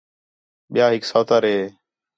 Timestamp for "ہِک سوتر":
0.93-1.41